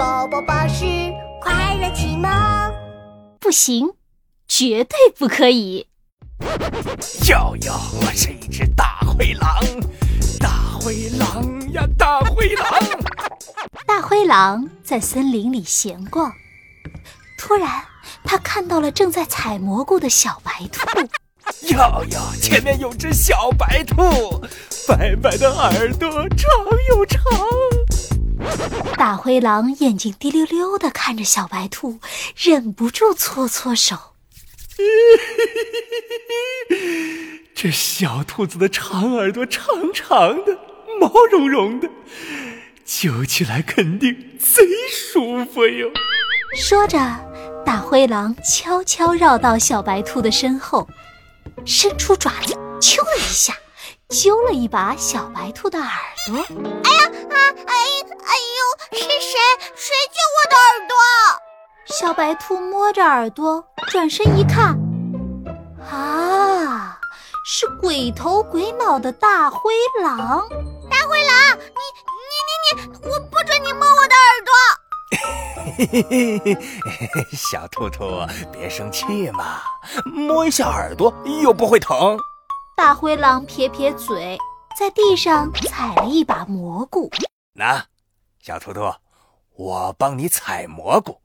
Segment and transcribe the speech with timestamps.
[0.00, 0.86] 宝宝巴士
[1.42, 2.30] 快乐启蒙，
[3.38, 3.86] 不行，
[4.48, 5.86] 绝对不可以！
[7.28, 9.62] 哟哟，我是一只大灰狼，
[10.38, 10.48] 大
[10.80, 12.66] 灰狼呀，大灰狼！
[13.86, 16.32] 大灰狼在森林里闲逛，
[17.36, 17.68] 突然
[18.24, 20.88] 他看到了正在采蘑菇的小白兔。
[21.76, 24.02] 哟哟，前面有只小白兔，
[24.88, 26.48] 白白的耳朵，长
[26.88, 27.20] 又长。
[28.96, 31.98] 大灰狼眼睛滴溜溜的看着小白兔，
[32.36, 33.96] 忍不住搓搓手。
[37.54, 40.58] 这小兔子的长耳朵长长的，
[40.98, 41.88] 毛茸茸的，
[42.84, 45.90] 揪起来肯定贼舒服哟。
[46.54, 46.98] 说着，
[47.64, 50.88] 大灰狼悄悄绕到小白兔的身后，
[51.66, 53.54] 伸出爪子，咻的一下，
[54.08, 55.90] 揪了一把小白兔的耳
[56.26, 56.38] 朵。
[56.84, 57.38] 哎呀啊！
[57.66, 57.74] 哎
[58.26, 59.38] 哎呦，是谁？
[59.74, 60.94] 谁揪我的耳朵？
[61.86, 64.78] 小白兔摸着耳朵，转身一看，
[65.90, 66.98] 啊，
[67.44, 69.72] 是鬼头鬼脑的大灰
[70.02, 70.48] 狼！
[70.88, 71.82] 大灰狼，你
[72.30, 74.52] 你你你，我不准你摸我的耳朵！
[75.76, 78.04] 嘿嘿嘿嘿嘿，小兔兔，
[78.52, 79.60] 别生气嘛，
[80.04, 82.16] 摸一下耳朵又不会疼。
[82.76, 84.38] 大灰狼撇撇嘴，
[84.80, 87.10] 在地上采了一把蘑菇。
[87.52, 87.84] 那，
[88.42, 88.90] 小图图，
[89.54, 91.20] 我帮你采蘑菇，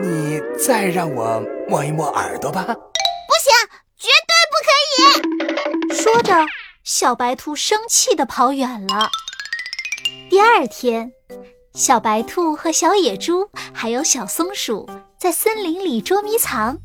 [0.00, 2.62] 你再让我摸一摸耳朵吧。
[2.62, 3.52] 不行，
[3.98, 6.00] 绝对不可以！
[6.00, 6.32] 说着，
[6.84, 9.10] 小白兔生气的跑远了。
[10.30, 11.12] 第二天，
[11.74, 16.78] 小白兔和小野猪还有小松鼠在森林里捉迷藏，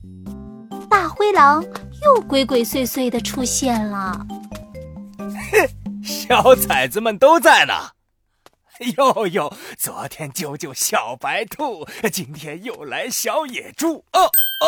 [0.90, 1.64] 大灰狼
[2.04, 4.26] 又鬼鬼祟祟的出现了。
[6.08, 7.92] 哼，小崽子们都在呢。
[8.96, 14.66] 哟哟，昨天救救小白兔，今天又来小野猪，哦哦，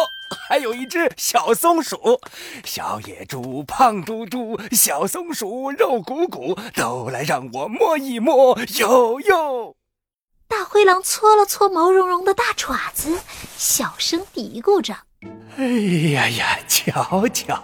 [0.48, 2.20] 还有一只小松鼠。
[2.66, 8.60] 小野猪胖嘟嘟，小松鼠肉鼓鼓，都来让我摸一摸。
[8.80, 9.76] 哟哟，
[10.48, 13.20] 大灰狼搓了搓毛茸茸的大爪子，
[13.56, 14.96] 小声嘀咕着
[15.56, 15.66] ：“哎
[16.14, 17.64] 呀呀，瞧瞧，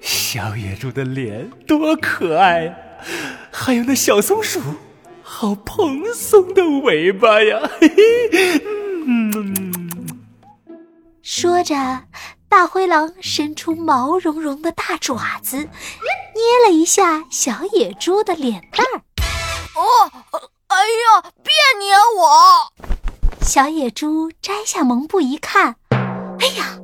[0.00, 2.76] 小野猪的脸多可爱呀，
[3.50, 4.60] 还有那小松鼠。”
[5.22, 7.60] 好蓬松的尾巴呀！
[7.80, 7.88] 嘿
[8.32, 8.62] 嘿，
[9.06, 9.88] 嗯。
[11.22, 11.74] 说着，
[12.48, 15.68] 大灰狼伸出毛茸茸的大爪子，捏
[16.66, 19.02] 了一下小野猪的脸蛋儿。
[19.76, 20.10] 哦，
[20.66, 22.72] 哎呀，别捏我！
[23.40, 25.76] 小野猪摘下蒙布一看，
[26.40, 26.78] 哎呀，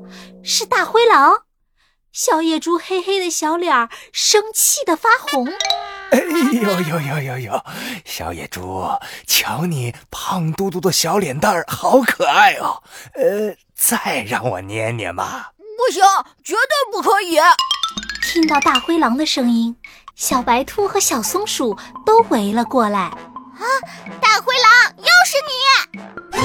[0.44, 1.42] 是大灰狼！
[2.12, 5.52] 小野猪黑黑的小脸儿生气的发红。
[6.10, 6.20] 哎
[6.52, 7.64] 呦呦呦呦呦！
[8.04, 8.86] 小野猪，
[9.26, 12.82] 瞧你胖嘟嘟的小脸蛋儿，好可爱哦。
[13.14, 15.46] 呃，再让我捏捏嘛？
[15.58, 16.02] 不行，
[16.44, 17.38] 绝对不可以！
[18.22, 19.76] 听到大灰狼的声音，
[20.14, 23.00] 小白兔和小松鼠都围了过来。
[23.00, 23.64] 啊，
[24.20, 26.40] 大灰狼，又是你！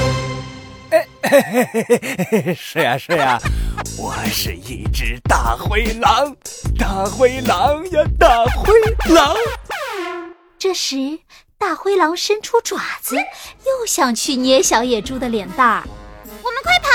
[0.92, 3.40] 哎嘿嘿嘿嘿，是呀是呀。
[3.98, 6.36] 我是一只大灰狼，
[6.78, 8.74] 大灰狼呀，大灰
[9.14, 9.36] 狼。
[10.58, 11.20] 这时，
[11.58, 15.84] 大灰狼伸出爪子，又想去捏小野猪的脸蛋儿。
[16.42, 16.90] 我们快跑！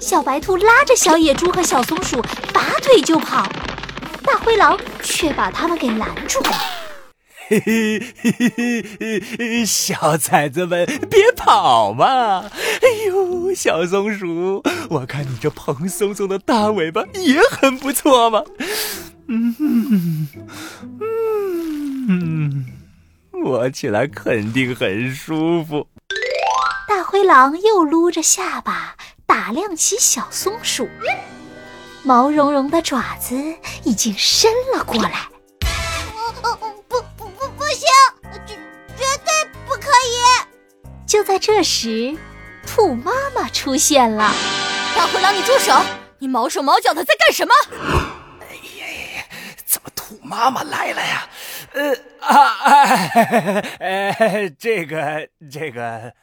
[0.00, 2.22] 小白兔拉着小野猪和小松鼠，
[2.54, 3.46] 拔腿就跑，
[4.22, 6.50] 大灰狼却把他们给拦住了。
[7.48, 12.40] 嘿嘿嘿嘿嘿，小崽子们别跑嘛！
[12.44, 18.44] 哎呦，小松鼠，我看你这蓬松松的大尾巴也很不错嘛。
[19.28, 20.28] 嗯嗯
[22.10, 22.66] 嗯，
[23.32, 25.86] 摸起来肯定很舒服。
[26.86, 28.94] 大灰狼又撸着下巴
[29.24, 30.86] 打量起小松鼠，
[32.02, 33.36] 毛茸茸的爪子
[33.84, 35.28] 已经伸了过来。
[41.28, 42.16] 在这时，
[42.66, 44.32] 兔妈妈出现了。
[44.96, 45.78] 大灰狼，你住手！
[46.20, 47.52] 你毛手毛脚的在干什么？
[48.40, 48.86] 哎呀
[49.18, 49.24] 呀，
[49.66, 51.28] 怎么兔妈妈来了呀？
[51.74, 56.14] 呃啊，哎，这个这个。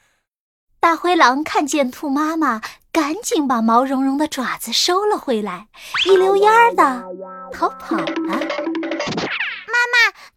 [0.80, 2.60] 大灰狼看见兔妈妈，
[2.92, 5.68] 赶紧把毛茸茸的爪子收了回来，
[6.08, 7.04] 一溜烟儿的
[7.54, 8.40] 逃跑了。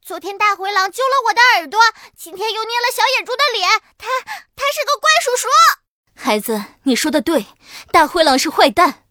[0.09, 1.79] 昨天大灰狼揪了我的耳朵，
[2.17, 3.69] 今天又捏了小野猪的脸，
[3.99, 4.07] 他
[4.57, 5.47] 他是个怪叔叔。
[6.15, 7.45] 孩子，你说的对，
[7.93, 9.03] 大灰狼是坏蛋。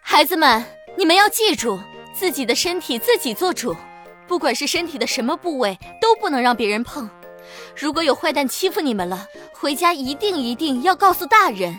[0.00, 0.64] 孩子们，
[0.96, 1.78] 你们要记住，
[2.14, 3.76] 自己的身体自己做主，
[4.26, 7.06] 不管是身体的什么部位，都不能让别人碰。
[7.76, 11.78] 如果有坏蛋欺负你们了，回家一定一定要告诉大人。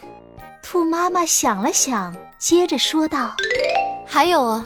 [0.62, 3.36] 兔妈妈想了想，接着说道
[4.06, 4.64] ：“还有哦，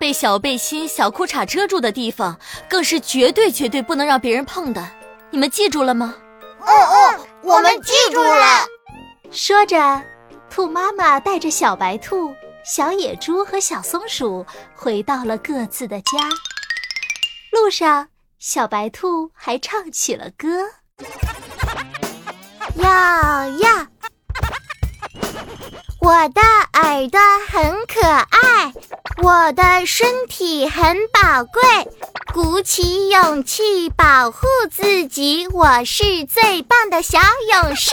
[0.00, 4.90] 被小背心、小裤衩遮住的地方，更是绝对绝对不能让别人碰的。
[5.30, 6.14] 你们记住了吗
[6.58, 8.64] ？”“哦哦，我们记住了。”
[9.30, 10.02] 说着，
[10.48, 16.18] 兔妈妈带着小白兔、小野猪和小松鼠回到了各自的家。
[17.52, 18.08] 路上，
[18.38, 20.48] 小白兔还唱起了歌
[22.82, 23.86] ：“呀呀。”
[26.00, 26.40] 我的
[26.80, 27.20] 耳朵
[27.50, 28.72] 很可爱，
[29.22, 31.60] 我的身体很宝贵，
[32.32, 37.18] 鼓起勇气保护自己，我是最棒的小
[37.52, 37.92] 勇士。